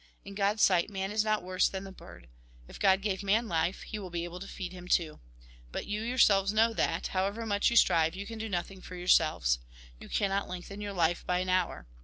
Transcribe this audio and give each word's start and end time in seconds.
In 0.25 0.33
God's 0.33 0.63
sight, 0.63 0.89
man 0.89 1.11
is 1.11 1.23
not 1.23 1.43
worse 1.43 1.69
than 1.69 1.83
the 1.83 1.91
bird. 1.91 2.27
If 2.67 2.79
God 2.79 3.03
gave 3.03 3.21
man 3.21 3.47
life. 3.47 3.83
He 3.83 3.99
will 3.99 4.09
be 4.09 4.23
able 4.23 4.39
to 4.39 4.47
feed 4.47 4.73
him 4.73 4.87
too. 4.87 5.19
But 5.71 5.85
you 5.85 6.01
yourselves 6.01 6.51
know 6.51 6.73
that, 6.73 7.09
however 7.09 7.45
much 7.45 7.69
you 7.69 7.75
strive, 7.75 8.15
you 8.15 8.25
can 8.25 8.39
do 8.39 8.49
nothing 8.49 8.81
for 8.81 8.95
yourselves. 8.95 9.59
You 9.99 10.09
cannot 10.09 10.49
lengthen 10.49 10.81
your 10.81 10.93
life 10.93 11.23
by 11.27 11.37
an 11.37 11.49
hour. 11.49 11.85